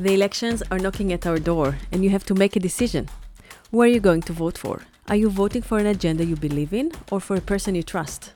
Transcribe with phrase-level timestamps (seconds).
[0.00, 3.08] The elections are knocking at our door, and you have to make a decision.
[3.70, 4.82] Who are you going to vote for?
[5.06, 8.32] Are you voting for an agenda you believe in or for a person you trust?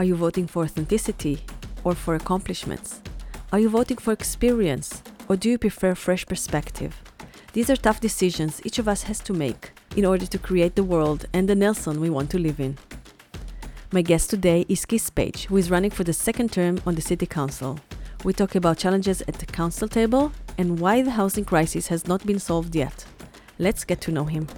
[0.00, 1.44] Are you voting for authenticity
[1.84, 3.02] or for accomplishments?
[3.52, 7.00] Are you voting for experience or do you prefer fresh perspective?
[7.52, 10.82] These are tough decisions each of us has to make in order to create the
[10.82, 12.78] world and the Nelson we want to live in.
[13.92, 17.00] My guest today is Keith Page, who is running for the second term on the
[17.00, 17.78] City Council.
[18.24, 22.24] We talk about challenges at the council table and why the housing crisis has not
[22.26, 23.04] been solved yet.
[23.58, 24.48] Let's get to know him.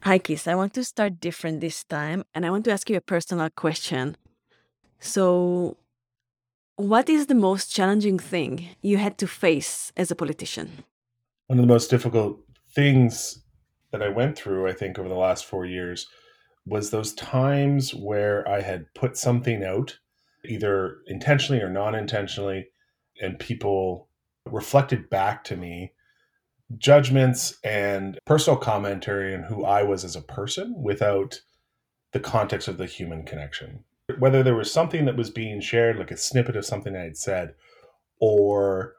[0.00, 0.48] Hi, Keith.
[0.48, 3.50] I want to start different this time, and I want to ask you a personal
[3.50, 4.16] question.
[5.00, 5.76] So,
[6.76, 10.84] what is the most challenging thing you had to face as a politician?
[11.48, 12.38] One of the most difficult
[12.74, 13.42] things
[13.90, 16.06] that I went through, I think, over the last four years
[16.64, 19.98] was those times where I had put something out,
[20.44, 22.66] either intentionally or non intentionally,
[23.20, 24.08] and people
[24.46, 25.92] reflected back to me
[26.76, 31.40] judgments and personal commentary on who I was as a person without
[32.12, 33.84] the context of the human connection.
[34.18, 37.16] Whether there was something that was being shared, like a snippet of something I had
[37.16, 37.54] said,
[38.20, 38.94] or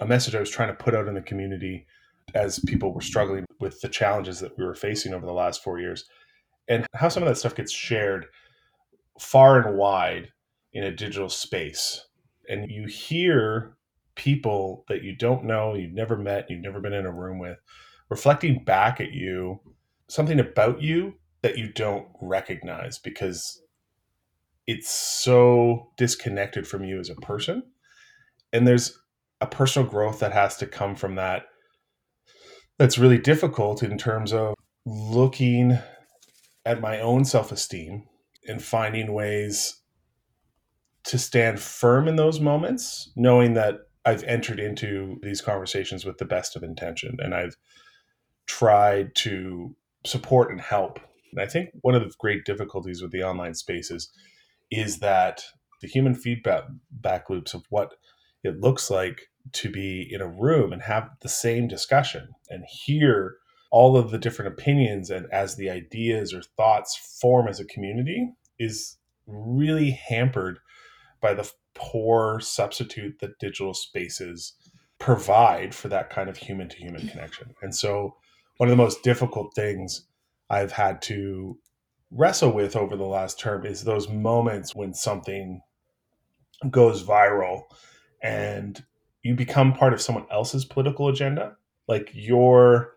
[0.00, 1.86] a message I was trying to put out in the community
[2.34, 5.80] as people were struggling with the challenges that we were facing over the last four
[5.80, 6.04] years,
[6.68, 8.26] and how some of that stuff gets shared
[9.18, 10.28] far and wide
[10.72, 12.06] in a digital space.
[12.48, 13.76] And you hear
[14.14, 17.58] people that you don't know, you've never met, you've never been in a room with,
[18.10, 19.60] reflecting back at you
[20.08, 23.62] something about you that you don't recognize because
[24.66, 27.62] it's so disconnected from you as a person.
[28.52, 28.98] And there's
[29.40, 31.46] a personal growth that has to come from that
[32.78, 35.78] that's really difficult in terms of looking
[36.64, 38.04] at my own self-esteem
[38.46, 39.81] and finding ways
[41.04, 46.24] to stand firm in those moments knowing that I've entered into these conversations with the
[46.24, 47.56] best of intention and I've
[48.46, 50.98] tried to support and help.
[51.32, 54.10] And I think one of the great difficulties with the online spaces
[54.70, 55.44] is that
[55.80, 57.94] the human feedback back loops of what
[58.44, 63.36] it looks like to be in a room and have the same discussion and hear
[63.70, 68.30] all of the different opinions and as the ideas or thoughts form as a community
[68.58, 70.58] is really hampered
[71.22, 74.52] by the poor substitute that digital spaces
[74.98, 77.54] provide for that kind of human to human connection.
[77.62, 78.16] And so,
[78.58, 80.06] one of the most difficult things
[80.50, 81.58] I've had to
[82.10, 85.62] wrestle with over the last term is those moments when something
[86.70, 87.62] goes viral
[88.22, 88.84] and
[89.22, 91.56] you become part of someone else's political agenda
[91.88, 92.92] like you're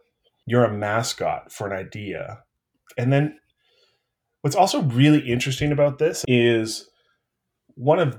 [0.45, 2.43] you're a mascot for an idea
[2.97, 3.39] and then
[4.41, 6.89] what's also really interesting about this is
[7.75, 8.17] one of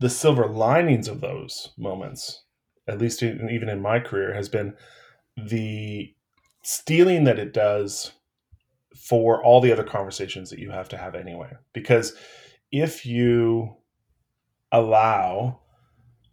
[0.00, 2.44] the silver linings of those moments,
[2.86, 4.74] at least in, even in my career, has been
[5.36, 6.14] the
[6.62, 8.12] steeling that it does
[8.96, 11.52] for all the other conversations that you have to have anyway.
[11.72, 12.14] Because
[12.72, 13.76] if you
[14.72, 15.60] allow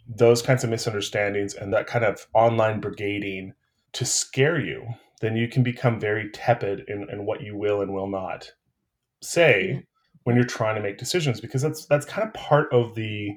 [0.08, 3.53] those kinds of misunderstandings and that kind of online brigading
[3.94, 4.86] to scare you,
[5.22, 8.52] then you can become very tepid in, in what you will and will not
[9.22, 9.86] say
[10.25, 13.31] when you're trying to make decisions because that's that's kind of part of the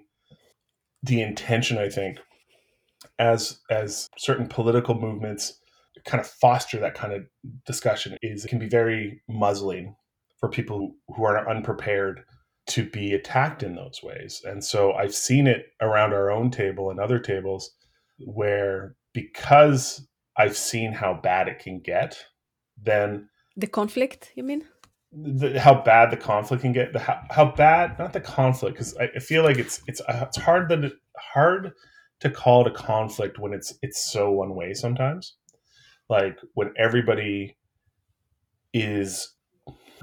[1.04, 2.18] the intention i think
[3.18, 5.60] as as certain political movements
[6.04, 7.22] kind of foster that kind of
[7.66, 9.94] discussion is it can be very muzzling
[10.40, 12.24] for people who are unprepared
[12.68, 14.42] to be attacked in those ways.
[14.44, 17.70] And so i've seen it around our own table and other tables
[18.18, 20.06] where because
[20.36, 22.16] i've seen how bad it can get
[22.82, 24.64] then the conflict you mean
[25.12, 28.96] the, how bad the conflict can get, the how, how bad not the conflict because
[28.98, 31.72] I, I, feel like it's it's uh, it's hard that hard
[32.20, 35.36] to call it a conflict when it's it's so one way sometimes.
[36.10, 37.56] Like when everybody
[38.74, 39.34] is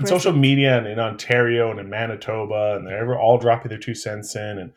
[0.05, 4.35] social media and in Ontario and in Manitoba and they're all dropping their two cents
[4.35, 4.73] in and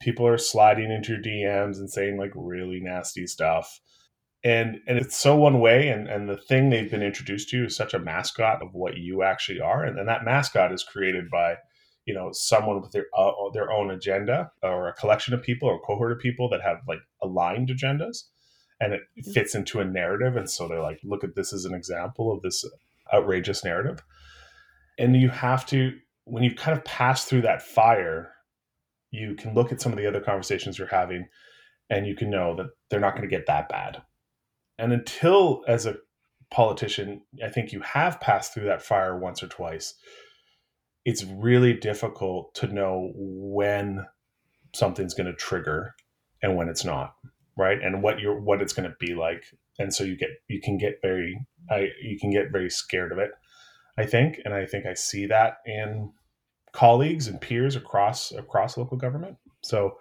[0.00, 3.80] people are sliding into your DMs and saying like really nasty stuff
[4.44, 7.76] and and it's so one way and and the thing they've been introduced to is
[7.76, 11.56] such a mascot of what you actually are and then that mascot is created by
[12.06, 15.76] you know someone with their uh, their own agenda or a collection of people or
[15.76, 18.24] a cohort of people that have like aligned agendas
[18.80, 19.32] and it mm-hmm.
[19.32, 22.40] fits into a narrative and so they're like look at this as an example of
[22.42, 22.64] this
[23.12, 24.02] outrageous narrative
[24.98, 25.92] and you have to
[26.24, 28.32] when you kind of pass through that fire
[29.10, 31.26] you can look at some of the other conversations you're having
[31.90, 34.00] and you can know that they're not going to get that bad
[34.78, 35.96] and until, as a
[36.50, 39.94] politician, I think you have passed through that fire once or twice,
[41.04, 44.06] it's really difficult to know when
[44.74, 45.94] something's going to trigger
[46.42, 47.14] and when it's not.
[47.58, 47.82] right?
[47.82, 49.44] And what you're what it's going to be like.
[49.78, 53.18] And so you get you can get very I you can get very scared of
[53.18, 53.32] it.
[53.98, 56.12] I think, and I think I see that in
[56.72, 59.36] colleagues and peers across across local government.
[59.62, 59.98] So,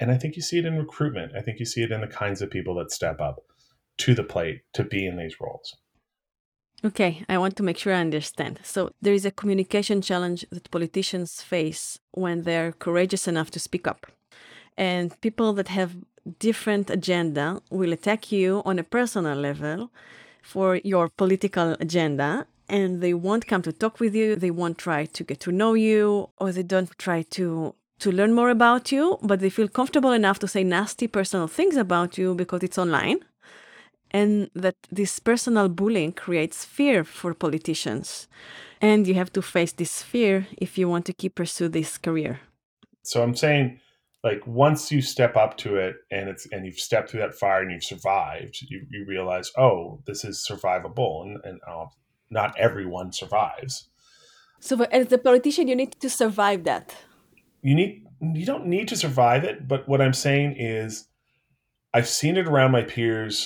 [0.00, 1.32] and I think you see it in recruitment.
[1.34, 3.38] I think you see it in the kinds of people that step up
[3.98, 5.76] to the plate to be in these roles.
[6.84, 8.60] Okay, I want to make sure I understand.
[8.62, 13.86] So, there is a communication challenge that politicians face when they're courageous enough to speak
[13.86, 14.06] up.
[14.76, 15.96] And people that have
[16.38, 19.90] different agenda will attack you on a personal level
[20.42, 25.04] for your political agenda and they won't come to talk with you they won't try
[25.04, 29.18] to get to know you or they don't try to to learn more about you
[29.22, 33.18] but they feel comfortable enough to say nasty personal things about you because it's online
[34.16, 38.28] and that this personal bullying creates fear for politicians.
[38.80, 42.40] And you have to face this fear if you want to keep pursue this career.
[43.02, 43.66] So i'm saying
[44.28, 47.60] like once you step up to it and it's and you've stepped through that fire
[47.62, 51.86] and you've survived you, you realize oh this is survivable and, and uh,
[52.38, 53.74] not everyone survives.
[54.60, 56.86] So as a politician you need to survive that.
[57.68, 57.92] You need
[58.40, 60.90] you don't need to survive it but what i'm saying is
[61.92, 63.36] i've seen it around my peers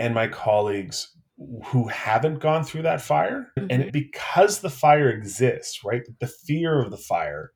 [0.00, 1.14] and my colleagues
[1.66, 3.68] who haven't gone through that fire mm-hmm.
[3.70, 7.52] and because the fire exists right the fear of the fire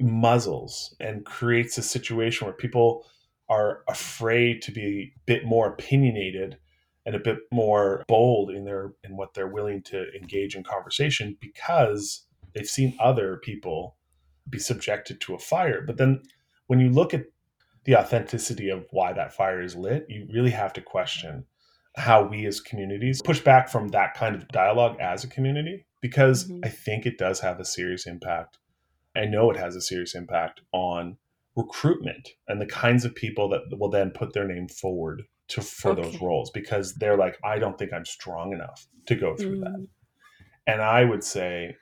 [0.00, 3.04] muzzles and creates a situation where people
[3.48, 6.56] are afraid to be a bit more opinionated
[7.06, 11.36] and a bit more bold in their in what they're willing to engage in conversation
[11.40, 13.96] because they've seen other people
[14.48, 16.20] be subjected to a fire but then
[16.66, 17.24] when you look at
[17.84, 21.44] the authenticity of why that fire is lit you really have to question
[21.96, 26.44] how we as communities push back from that kind of dialogue as a community because
[26.44, 26.60] mm-hmm.
[26.64, 28.58] i think it does have a serious impact
[29.16, 31.16] I know it has a serious impact on
[31.56, 35.90] recruitment and the kinds of people that will then put their name forward to for
[35.90, 36.02] okay.
[36.02, 39.64] those roles because they're like, I don't think I'm strong enough to go through mm.
[39.64, 39.86] that.
[40.66, 41.76] And I would say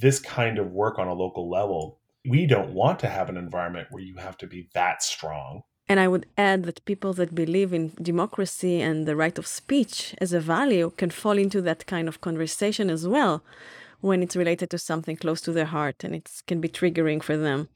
[0.00, 1.98] this kind of work on a local level,
[2.28, 5.62] we don't want to have an environment where you have to be that strong.
[5.88, 10.14] And I would add that people that believe in democracy and the right of speech
[10.18, 13.44] as a value can fall into that kind of conversation as well
[14.00, 17.36] when it's related to something close to their heart and it can be triggering for
[17.36, 17.68] them.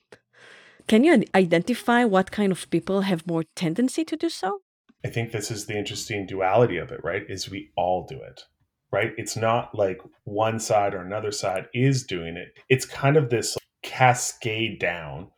[0.86, 4.60] Can you identify what kind of people have more tendency to do so?
[5.04, 7.22] I think this is the interesting duality of it, right?
[7.28, 8.42] Is we all do it,
[8.90, 9.12] right?
[9.18, 12.48] It's not like one side or another side is doing it.
[12.70, 15.30] It's kind of this cascade down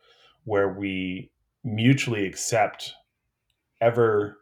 [0.45, 1.30] where we
[1.63, 2.93] mutually accept
[3.79, 4.37] ever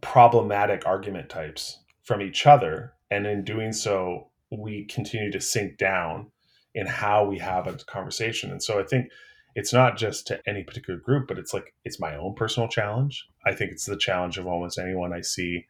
[0.00, 2.92] problematic argument types from each other.
[3.10, 6.30] And in doing so, we continue to sink down
[6.74, 8.50] in how we have a conversation.
[8.50, 9.10] And so I think
[9.54, 13.26] it's not just to any particular group, but it's like it's my own personal challenge.
[13.46, 15.66] I think it's the challenge of almost anyone I see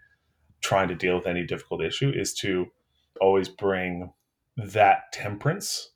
[0.61, 2.67] trying to deal with any difficult issue is to
[3.21, 4.13] always bring
[4.57, 5.91] that temperance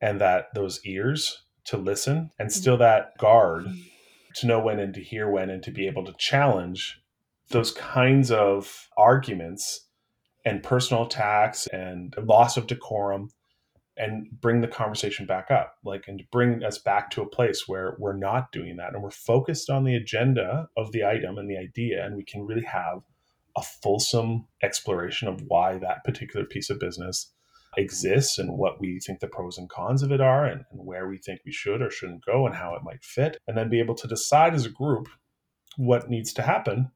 [0.00, 2.60] and that those ears to listen and mm-hmm.
[2.60, 3.66] still that guard
[4.36, 7.00] to know when and to hear when and to be able to challenge
[7.50, 9.86] those kinds of arguments
[10.44, 13.28] and personal attacks and loss of decorum
[13.96, 17.96] and bring the conversation back up like and bring us back to a place where
[17.98, 21.56] we're not doing that and we're focused on the agenda of the item and the
[21.56, 23.00] idea and we can really have
[23.56, 27.32] a fulsome exploration of why that particular piece of business
[27.76, 31.08] exists and what we think the pros and cons of it are and, and where
[31.08, 33.80] we think we should or shouldn't go and how it might fit and then be
[33.80, 35.08] able to decide as a group
[35.76, 36.90] what needs to happen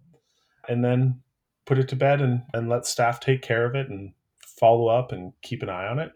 [0.69, 1.21] and then
[1.67, 4.13] put it to bed and, and let staff take care of it and
[4.45, 6.13] follow up and keep an eye on it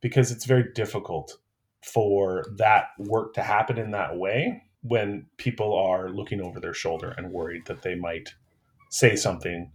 [0.00, 1.38] because it's very difficult
[1.82, 7.14] for that work to happen in that way when people are looking over their shoulder
[7.16, 8.34] and worried that they might
[8.90, 9.70] say something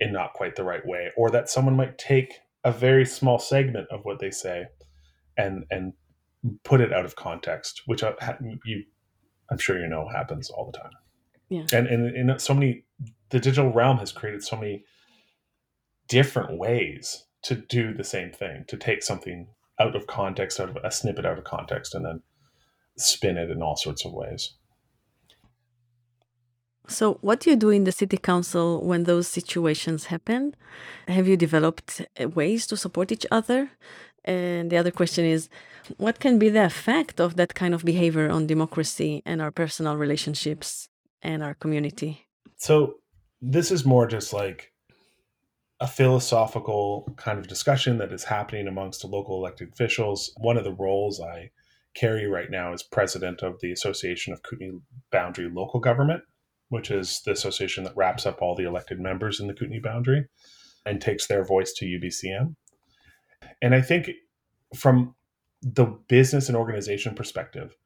[0.00, 3.86] in not quite the right way or that someone might take a very small segment
[3.90, 4.66] of what they say
[5.36, 5.92] and and
[6.64, 8.12] put it out of context which uh,
[8.64, 8.84] you
[9.50, 10.92] i'm sure you know happens all the time.
[11.48, 11.66] Yeah.
[11.72, 12.84] And and in so many
[13.30, 14.84] the digital realm has created so many
[16.08, 19.48] different ways to do the same thing to take something
[19.78, 22.22] out of context out of a snippet out of context and then
[22.96, 24.54] spin it in all sorts of ways
[26.88, 30.54] so what do you do in the city council when those situations happen
[31.08, 33.70] have you developed uh, ways to support each other
[34.24, 35.48] and the other question is
[35.96, 39.96] what can be the effect of that kind of behavior on democracy and our personal
[39.96, 40.88] relationships
[41.22, 42.96] and our community so
[43.40, 44.72] this is more just like
[45.80, 50.30] a philosophical kind of discussion that is happening amongst local elected officials.
[50.36, 51.50] One of the roles I
[51.94, 54.78] carry right now is president of the Association of Kootenay
[55.10, 56.22] Boundary Local Government.
[56.70, 60.24] Which is the association that wraps up all the elected members in the Kootenay boundary
[60.86, 62.54] and takes their voice to UBCM.
[63.60, 64.10] And I think
[64.74, 65.14] from
[65.62, 67.76] the business and organization perspective,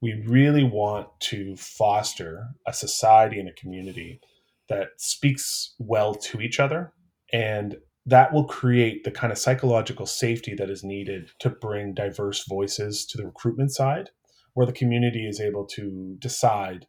[0.00, 4.20] we really want to foster a society and a community
[4.68, 6.92] that speaks well to each other
[7.32, 12.46] and that will create the kind of psychological safety that is needed to bring diverse
[12.46, 14.10] voices to the recruitment side
[14.54, 16.86] where the community is able to decide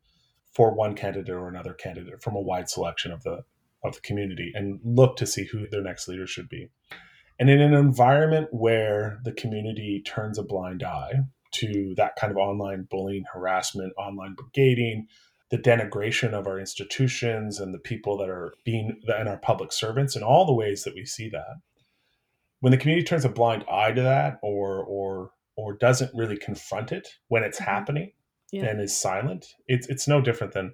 [0.57, 3.43] for one candidate or another candidate from a wide selection of the
[3.83, 6.67] of the community and look to see who their next leader should be
[7.39, 11.13] and in an environment where the community turns a blind eye
[11.51, 15.03] to that kind of online bullying harassment online brigading
[15.51, 20.15] the denigration of our institutions and the people that are being and our public servants
[20.15, 21.57] and all the ways that we see that
[22.61, 26.91] when the community turns a blind eye to that or or or doesn't really confront
[26.91, 27.69] it when it's mm-hmm.
[27.69, 28.11] happening
[28.51, 28.65] yeah.
[28.65, 30.73] and is silent it's it's no different than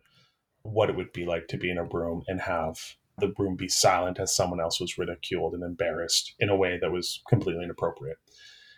[0.64, 3.68] what it would be like to be in a room and have the room be
[3.68, 8.18] silent as someone else was ridiculed and embarrassed in a way that was completely inappropriate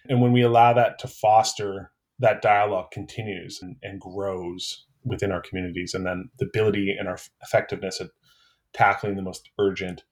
[0.09, 5.41] and when we allow that to foster that dialogue continues and, and grows within our
[5.41, 8.09] communities, and then the ability and our effectiveness at
[8.73, 10.03] tackling the most urgent,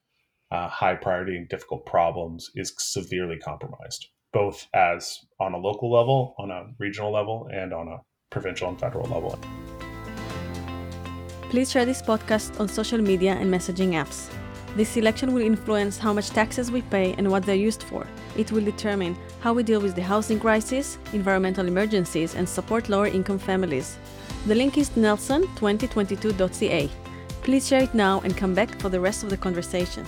[0.51, 6.35] uh, high priority, and difficult problems is severely compromised, both as on a local level,
[6.37, 7.97] on a regional level, and on a
[8.33, 9.39] provincial and federal level.
[11.49, 14.29] Please share this podcast on social media and messaging apps.
[14.75, 18.07] This election will influence how much taxes we pay and what they're used for.
[18.35, 23.05] It will determine how we deal with the housing crisis, environmental emergencies, and support lower
[23.05, 23.97] income families.
[24.47, 26.89] The link is nelson2022.ca.
[27.43, 30.07] Please share it now and come back for the rest of the conversation.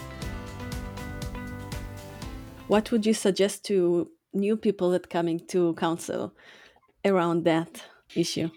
[2.67, 6.33] What would you suggest to new people that coming to council
[7.05, 7.83] around that
[8.15, 8.49] issue?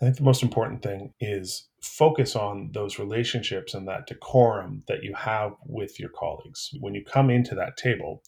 [0.00, 5.04] I think the most important thing is focus on those relationships and that decorum that
[5.04, 6.70] you have with your colleagues.
[6.80, 8.22] When you come into that table,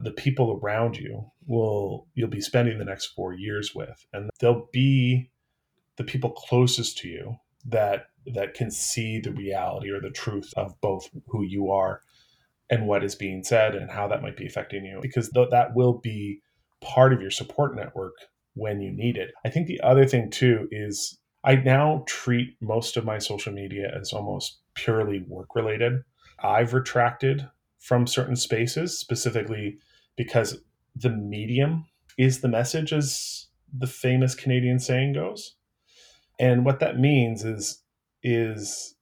[0.00, 4.68] the people around you will you'll be spending the next 4 years with and they'll
[4.72, 5.30] be
[5.96, 7.36] the people closest to you
[7.66, 12.00] that that can see the reality or the truth of both who you are
[12.68, 15.74] and what is being said and how that might be affecting you because th- that
[15.74, 16.40] will be
[16.80, 18.14] part of your support network
[18.54, 19.30] when you need it.
[19.44, 23.90] I think the other thing too is I now treat most of my social media
[23.98, 26.02] as almost purely work related.
[26.42, 29.78] I've retracted from certain spaces specifically
[30.16, 30.58] because
[30.94, 31.86] the medium
[32.18, 35.56] is the message as the famous Canadian saying goes.
[36.38, 37.82] And what that means is
[38.22, 38.94] is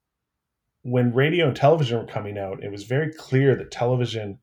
[0.83, 4.39] when radio and television were coming out, it was very clear that television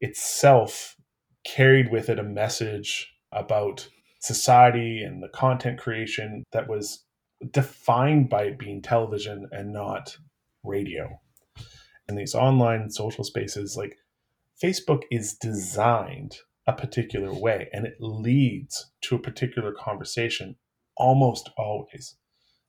[0.00, 0.96] itself
[1.44, 3.88] carried with it a message about
[4.22, 7.04] society and the content creation that was
[7.50, 10.16] defined by it being television and not
[10.64, 11.20] radio.
[12.08, 13.96] And these online social spaces, like
[14.62, 16.36] Facebook, is designed
[16.66, 20.56] a particular way and it leads to a particular conversation
[20.96, 22.14] almost always.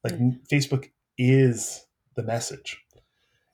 [0.03, 0.39] Like mm.
[0.51, 2.77] Facebook is the message.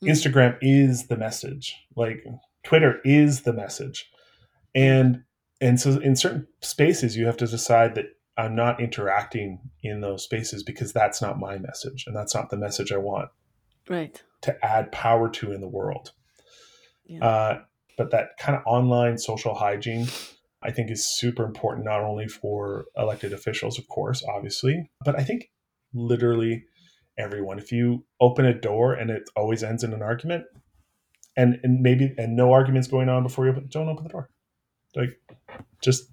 [0.01, 0.11] Mm.
[0.11, 1.75] Instagram is the message.
[1.97, 2.23] Like
[2.63, 4.09] Twitter is the message.
[4.73, 5.23] And
[5.61, 8.05] and so in certain spaces you have to decide that
[8.37, 12.57] I'm not interacting in those spaces because that's not my message and that's not the
[12.57, 13.29] message I want.
[13.89, 14.21] Right.
[14.41, 16.11] To add power to in the world.
[17.05, 17.25] Yeah.
[17.25, 17.61] Uh,
[17.97, 20.07] but that kind of online social hygiene
[20.61, 25.23] I think is super important not only for elected officials, of course, obviously, but I
[25.23, 25.51] think
[25.93, 26.65] literally
[27.17, 27.59] everyone.
[27.59, 30.45] If you open a door and it always ends in an argument,
[31.37, 34.29] and and maybe and no arguments going on before you open, don't open the door.
[34.96, 35.19] Like,
[35.81, 36.12] just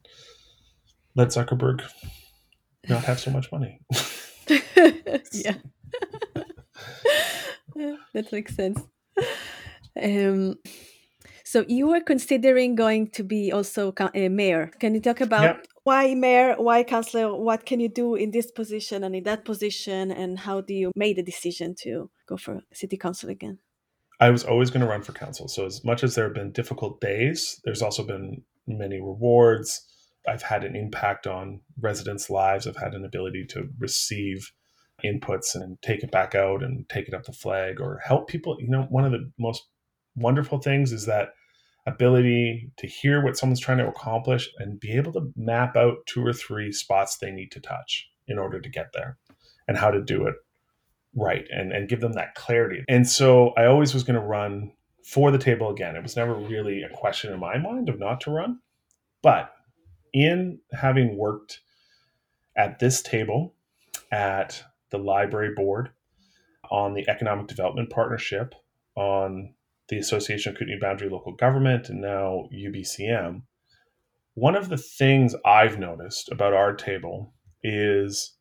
[1.15, 1.83] let Zuckerberg
[2.89, 3.81] not have so much money.
[4.49, 5.55] yeah.
[8.15, 8.81] that makes sense.
[10.01, 10.57] Um,
[11.45, 14.71] so you were considering going to be also a mayor.
[14.81, 19.05] Can you talk about why mayor, why councillor, what can you do in this position
[19.05, 22.97] and in that position, and how do you made the decision to go for city
[22.97, 23.59] council again?
[24.19, 25.47] I was always going to run for council.
[25.47, 29.83] So as much as there have been difficult days, there's also been many rewards.
[30.29, 32.67] I've had an impact on residents' lives.
[32.67, 34.53] I've had an ability to receive
[35.05, 38.57] inputs and take it back out and take it up the flag or help people.
[38.59, 39.65] You know, one of the most
[40.17, 41.31] wonderful things is that
[41.87, 46.25] ability to hear what someone's trying to accomplish and be able to map out two
[46.25, 49.19] or three spots they need to touch in order to get there
[49.69, 50.35] and how to do it
[51.15, 52.83] right and, and give them that clarity.
[52.89, 54.73] And so I always was going to run
[55.07, 55.95] for the table again.
[55.95, 58.59] It was never really a question in my mind of not to run.
[59.23, 59.53] But
[60.13, 61.61] in having worked
[62.57, 63.55] at this table
[64.11, 65.91] at the library board,
[66.73, 68.57] on the Economic Development Partnership,
[68.97, 69.55] on
[69.89, 73.43] the Association of Kootenay Boundary Local Government, and now UBCM.
[74.35, 77.33] One of the things I've noticed about our table
[77.63, 78.35] is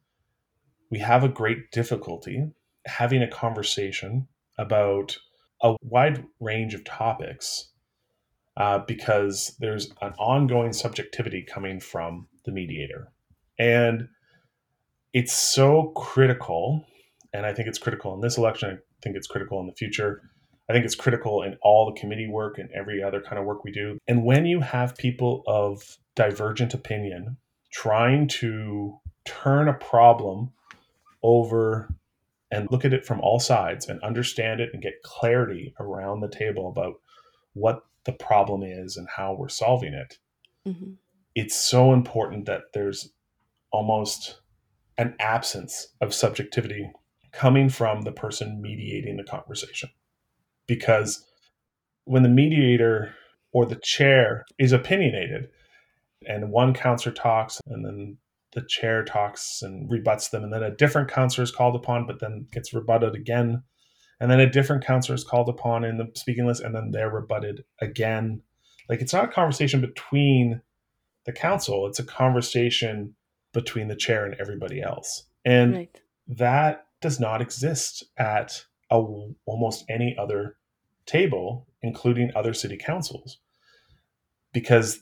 [0.89, 2.47] we have a great difficulty
[2.85, 5.17] having a conversation about
[5.65, 7.71] a wide range of topics
[8.55, 13.11] uh, because there's an ongoing subjectivity coming from the mediator.
[13.57, 14.07] And
[15.11, 16.85] it's so critical,
[17.33, 20.21] and I think it's critical in this election, I think it's critical in the future.
[20.69, 23.63] I think it's critical in all the committee work and every other kind of work
[23.63, 23.97] we do.
[24.07, 27.37] And when you have people of divergent opinion
[27.71, 30.51] trying to turn a problem
[31.23, 31.89] over
[32.51, 36.29] and look at it from all sides and understand it and get clarity around the
[36.29, 36.95] table about
[37.53, 40.19] what the problem is and how we're solving it.
[40.67, 40.91] Mm-hmm.
[41.33, 43.11] It's so important that there's
[43.71, 44.41] almost
[44.97, 46.89] an absence of subjectivity
[47.31, 49.89] coming from the person mediating the conversation.
[50.67, 51.25] Because
[52.05, 53.13] when the mediator
[53.51, 55.49] or the chair is opinionated
[56.27, 58.17] and one councillor talks and then
[58.55, 62.19] the chair talks and rebuts them, and then a different councillor is called upon, but
[62.19, 63.61] then gets rebutted again,
[64.19, 67.09] and then a different councillor is called upon in the speaking list, and then they're
[67.09, 68.41] rebutted again.
[68.89, 70.61] Like it's not a conversation between
[71.25, 73.15] the council; it's a conversation
[73.53, 76.01] between the chair and everybody else, and right.
[76.27, 79.03] that does not exist at a,
[79.45, 80.55] almost any other
[81.05, 83.39] table, including other city councils,
[84.53, 85.01] because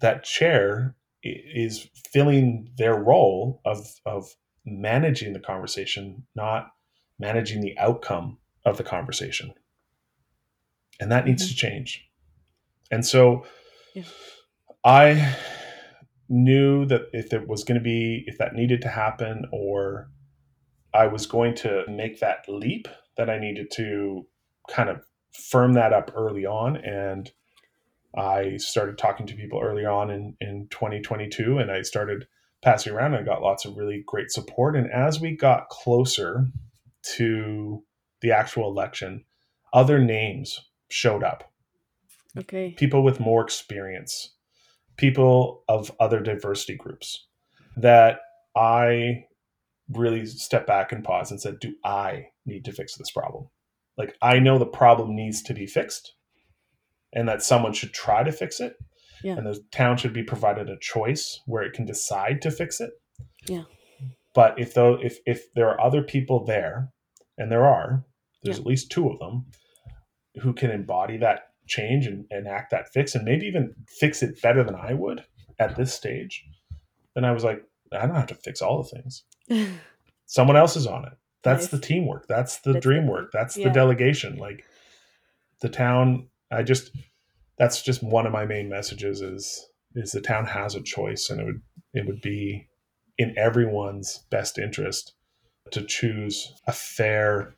[0.00, 0.94] that chair
[1.30, 6.68] is filling their role of of managing the conversation, not
[7.18, 9.52] managing the outcome of the conversation.
[11.00, 11.50] And that needs mm-hmm.
[11.50, 12.08] to change.
[12.90, 13.44] And so
[13.94, 14.04] yeah.
[14.84, 15.36] I
[16.28, 20.10] knew that if it was going to be, if that needed to happen, or
[20.92, 24.26] I was going to make that leap, that I needed to
[24.68, 27.30] kind of firm that up early on and
[28.16, 32.26] I started talking to people early on in, in 2022 and I started
[32.62, 34.76] passing around and I got lots of really great support.
[34.76, 36.46] And as we got closer
[37.16, 37.84] to
[38.20, 39.24] the actual election,
[39.72, 41.52] other names showed up.
[42.36, 42.74] Okay.
[42.76, 44.34] People with more experience,
[44.96, 47.26] people of other diversity groups
[47.76, 48.20] that
[48.56, 49.24] I
[49.90, 53.48] really stepped back and paused and said, Do I need to fix this problem?
[53.96, 56.14] Like, I know the problem needs to be fixed
[57.12, 58.76] and that someone should try to fix it.
[59.22, 59.36] Yeah.
[59.36, 62.90] And the town should be provided a choice where it can decide to fix it.
[63.46, 63.64] Yeah.
[64.34, 66.92] But if though if if there are other people there,
[67.38, 68.04] and there are,
[68.42, 68.62] there's yeah.
[68.62, 69.46] at least two of them
[70.42, 74.40] who can embody that change and, and act that fix and maybe even fix it
[74.42, 75.24] better than I would
[75.58, 76.44] at this stage,
[77.14, 79.24] then I was like, I don't have to fix all the things.
[80.26, 81.12] Someone else is on it.
[81.42, 81.70] That's nice.
[81.70, 82.26] the teamwork.
[82.28, 83.30] That's the That's dream the, work.
[83.32, 83.68] That's yeah.
[83.68, 84.36] the delegation.
[84.36, 84.64] Like
[85.60, 86.90] the town I just
[87.58, 91.40] that's just one of my main messages is is the town has a choice and
[91.40, 91.62] it would
[91.94, 92.68] it would be
[93.16, 95.14] in everyone's best interest
[95.72, 97.56] to choose a fair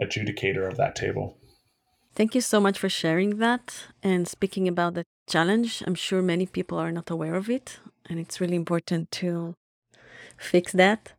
[0.00, 1.38] adjudicator of that table.
[2.14, 5.82] Thank you so much for sharing that and speaking about the challenge.
[5.86, 9.54] I'm sure many people are not aware of it, and it's really important to
[10.36, 11.12] fix that.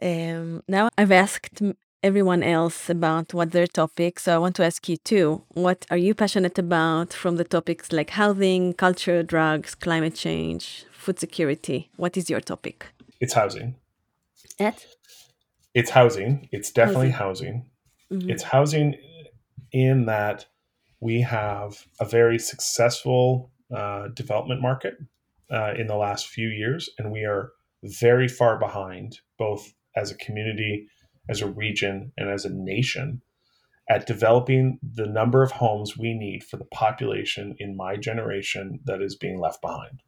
[0.00, 1.62] Um, now, I've asked
[2.02, 4.20] everyone else about what their topic.
[4.20, 7.92] So I want to ask you too, what are you passionate about from the topics
[7.92, 11.90] like housing, culture, drugs, climate change, food security?
[11.96, 12.86] What is your topic?
[13.20, 13.76] It's housing.
[14.60, 14.86] At?
[15.74, 16.48] It's housing.
[16.52, 17.64] It's definitely housing.
[18.10, 18.20] housing.
[18.20, 18.30] Mm-hmm.
[18.30, 18.96] It's housing
[19.72, 20.46] in that
[21.00, 24.96] we have a very successful uh, development market
[25.52, 30.16] uh, in the last few years, and we are very far behind both as a
[30.16, 30.88] community
[31.28, 33.22] as a region and as a nation
[33.90, 39.00] at developing the number of homes we need for the population in my generation that
[39.00, 40.02] is being left behind.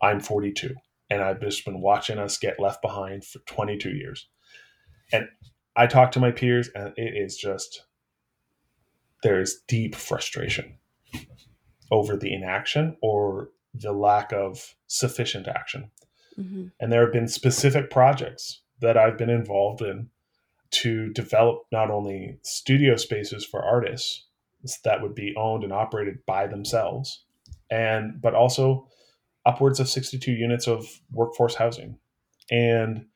[0.00, 0.74] I'm 42
[1.10, 4.28] and I've just been watching us get left behind for 22 years.
[5.12, 5.26] And
[5.76, 7.84] I talk to my peers and it is just
[9.22, 10.78] there's deep frustration
[11.90, 15.90] over the inaction or the lack of sufficient action.
[16.38, 16.66] Mm-hmm.
[16.80, 20.08] And there have been specific projects that I've been involved in
[20.70, 24.26] to develop not only studio spaces for artists
[24.84, 27.24] that would be owned and operated by themselves
[27.70, 28.86] and but also
[29.46, 31.98] upwards of 62 units of workforce housing.
[32.50, 33.06] And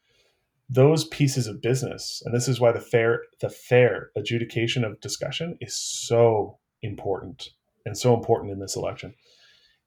[0.70, 5.58] those pieces of business and this is why the fair the fair adjudication of discussion
[5.60, 7.50] is so important
[7.84, 9.14] and so important in this election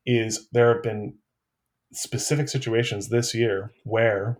[0.06, 1.16] is there have been
[1.92, 4.38] specific situations this year where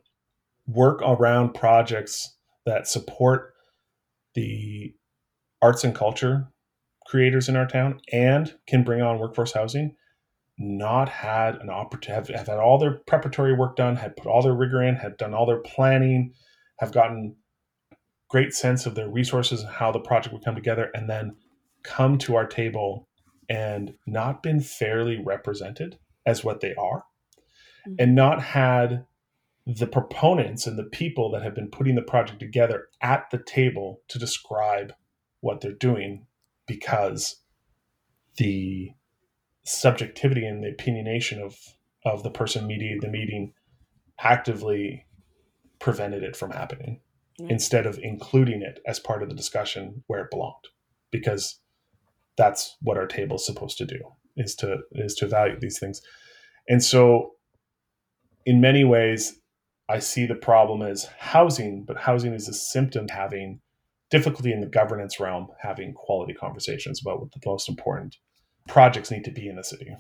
[0.68, 2.37] work around projects
[2.68, 3.54] that support
[4.36, 4.94] the
[5.62, 6.48] arts and culture
[7.08, 9.96] creators in our town and can bring on workforce housing
[10.60, 14.42] not had an opportunity have, have had all their preparatory work done had put all
[14.42, 16.34] their rigor in had done all their planning
[16.80, 17.36] have gotten
[18.30, 21.36] great sense of their resources and how the project would come together and then
[21.84, 23.08] come to our table
[23.50, 27.04] and not been fairly represented as what they are
[27.88, 27.94] mm-hmm.
[28.00, 29.06] and not had
[29.68, 34.00] the proponents and the people that have been putting the project together at the table
[34.08, 34.94] to describe
[35.42, 36.26] what they're doing
[36.66, 37.42] because
[38.38, 38.92] the
[39.66, 41.58] subjectivity and the opinionation of
[42.06, 43.52] of the person mediating the meeting
[44.20, 45.06] actively
[45.80, 47.02] prevented it from happening
[47.38, 47.52] mm-hmm.
[47.52, 50.68] instead of including it as part of the discussion where it belonged
[51.12, 51.60] because
[52.38, 54.00] that's what our table is supposed to do
[54.38, 56.02] is to is to evaluate these things
[56.70, 57.34] and so
[58.46, 59.42] in many ways
[59.90, 63.60] i see the problem as housing but housing is a symptom having
[64.10, 68.16] difficulty in the governance realm having quality conversations about what the most important
[68.68, 69.96] projects need to be in the city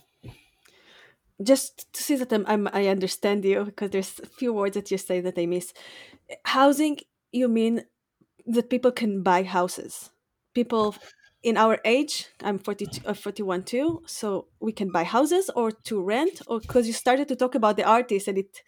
[1.43, 4.89] just to see that I'm, I'm, i understand you because there's a few words that
[4.91, 5.73] you say that I miss.
[6.45, 6.97] Housing,
[7.31, 7.83] you mean
[8.45, 10.09] that people can buy houses?
[10.53, 10.95] People
[11.43, 16.01] in our age, I'm 42, uh, 41 too, so we can buy houses or to
[16.01, 18.63] rent, or because you started to talk about the artists and it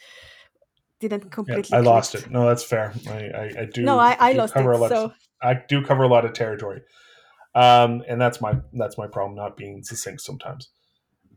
[1.00, 1.70] didn't completely.
[1.72, 2.30] Yeah, I lost it.
[2.30, 2.94] No, that's fair.
[3.08, 3.84] I, I, I do.
[3.84, 4.78] No, I, I lost cover it.
[4.78, 5.06] A lot so.
[5.06, 6.82] Of, I do cover a lot of territory,
[7.56, 10.70] um, and that's my that's my problem not being succinct sometimes.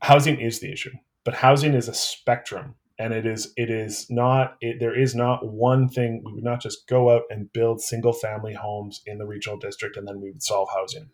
[0.01, 0.90] Housing is the issue
[1.25, 5.46] but housing is a spectrum and it is it is not it, there is not
[5.46, 9.27] one thing we would not just go out and build single family homes in the
[9.27, 11.09] regional district and then we would solve housing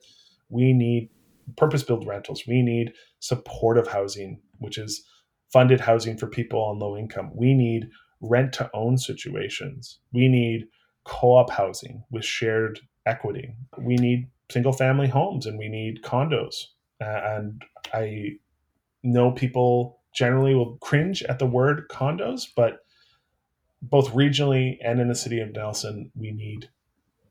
[0.48, 1.10] we need
[1.56, 5.04] purpose built rentals we need supportive housing which is
[5.52, 7.88] funded housing for people on low income we need
[8.20, 9.98] rent to own situations.
[10.12, 10.66] We need
[11.04, 13.54] co-op housing with shared equity.
[13.78, 16.66] We need single family homes and we need condos.
[17.00, 17.62] And
[17.94, 18.32] i
[19.02, 22.80] know people generally will cringe at the word condos, but
[23.80, 26.68] both regionally and in the city of Nelson, we need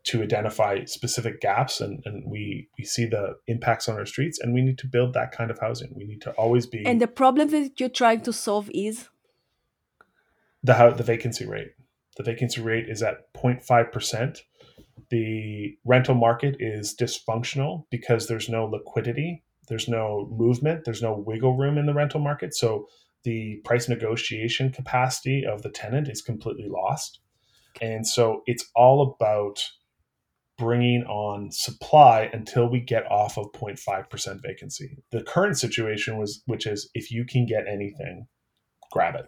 [0.06, 4.54] to identify specific gaps and, and we, we see the impacts on our streets and
[4.54, 5.92] we need to build that kind of housing.
[5.96, 9.10] We need to always be And the problem that you're trying to solve is
[10.68, 11.72] the the vacancy rate.
[12.18, 14.40] The vacancy rate is at 0.5%.
[15.10, 21.56] The rental market is dysfunctional because there's no liquidity there's no movement, there's no wiggle
[21.56, 22.56] room in the rental market.
[22.56, 22.88] So
[23.24, 27.20] the price negotiation capacity of the tenant is completely lost.
[27.82, 29.70] And so it's all about
[30.58, 34.98] bringing on supply until we get off of 0.5% vacancy.
[35.12, 38.28] The current situation was which is if you can get anything,
[38.92, 39.28] grab it.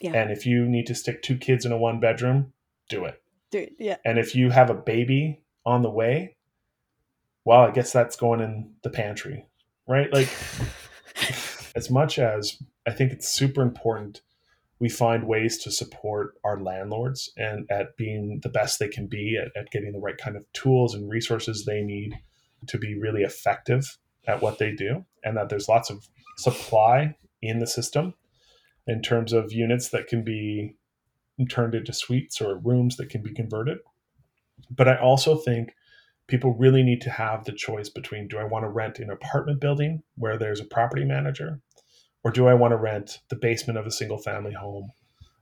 [0.00, 0.12] Yeah.
[0.12, 2.52] And if you need to stick two kids in a one bedroom,
[2.88, 3.22] do it.
[3.50, 3.74] Do it.
[3.78, 3.96] Yeah.
[4.04, 6.36] And if you have a baby on the way,
[7.44, 9.46] well, I guess that's going in the pantry
[9.90, 10.12] right?
[10.12, 10.28] Like,
[11.74, 14.22] as much as I think it's super important,
[14.78, 19.36] we find ways to support our landlords and at being the best they can be
[19.36, 22.14] at, at getting the right kind of tools and resources they need
[22.68, 26.08] to be really effective at what they do, and that there's lots of
[26.38, 28.14] supply in the system
[28.90, 30.74] in terms of units that can be
[31.48, 33.78] turned into suites or rooms that can be converted.
[34.68, 35.74] But I also think
[36.26, 39.60] people really need to have the choice between do I want to rent an apartment
[39.60, 41.60] building where there's a property manager,
[42.24, 44.90] or do I want to rent the basement of a single family home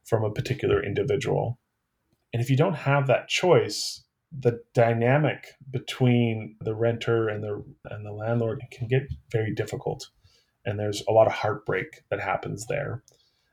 [0.05, 1.59] from a particular individual?
[2.35, 8.05] And if you don't have that choice, the dynamic between the renter and the and
[8.05, 10.07] the landlord can get very difficult.
[10.67, 13.03] And there's a lot of heartbreak that happens there,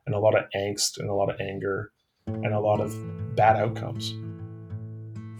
[0.06, 1.92] and a lot of angst and a lot of anger
[2.28, 2.96] and a lot of
[3.36, 4.14] bad outcomes.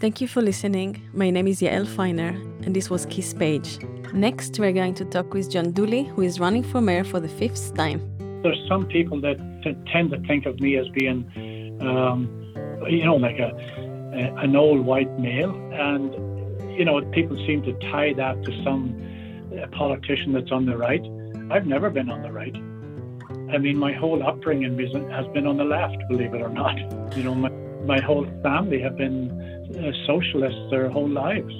[0.00, 1.02] Thank you for listening.
[1.14, 2.28] My name is Yael Finer,
[2.64, 3.78] and this was Keith Page.
[4.12, 7.28] Next, we're going to talk with John Dooley, who is running for mayor for the
[7.28, 8.00] fifth time.
[8.42, 11.26] There's some people that t- tend to think of me as being,
[11.80, 12.28] um,
[12.88, 13.50] you know, like a,
[14.12, 16.12] a, an old white male, and
[16.78, 19.02] you know, people seem to tie that to some
[19.72, 21.02] politician that's on the right.
[21.50, 22.54] I've never been on the right.
[23.52, 24.78] I mean, my whole upbringing
[25.10, 26.76] has been on the left, believe it or not.
[27.16, 27.50] You know, my,
[27.84, 29.30] my whole family have been
[29.78, 31.54] uh, socialists their whole lives.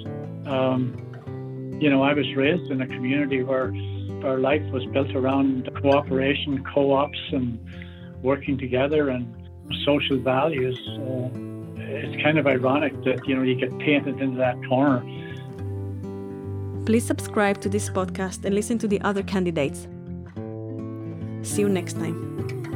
[0.47, 3.73] Um, you know, I was raised in a community where
[4.25, 7.59] our life was built around cooperation, co-ops, and
[8.21, 9.33] working together and
[9.85, 10.77] social values.
[10.87, 11.29] Uh,
[11.79, 15.01] it's kind of ironic that you know you get painted into that corner.
[16.85, 19.87] Please subscribe to this podcast and listen to the other candidates.
[21.43, 22.66] See you next time.